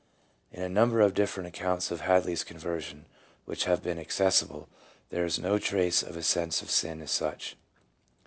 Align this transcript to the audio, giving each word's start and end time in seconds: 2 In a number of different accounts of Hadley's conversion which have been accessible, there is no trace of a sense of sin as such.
2 0.51 0.57
In 0.57 0.63
a 0.63 0.67
number 0.69 0.99
of 0.99 1.13
different 1.13 1.45
accounts 1.45 1.91
of 1.91 2.01
Hadley's 2.01 2.43
conversion 2.43 3.05
which 3.45 3.65
have 3.65 3.83
been 3.83 3.99
accessible, 3.99 4.67
there 5.11 5.25
is 5.25 5.37
no 5.37 5.59
trace 5.59 6.01
of 6.01 6.17
a 6.17 6.23
sense 6.23 6.63
of 6.63 6.71
sin 6.71 7.03
as 7.03 7.11
such. 7.11 7.55